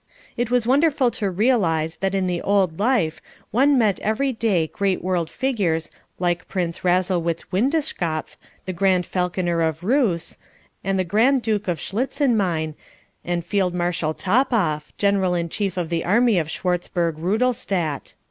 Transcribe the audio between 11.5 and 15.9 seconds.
of Schlitzin Mein, and Field Marshall Topoff, General in Chief of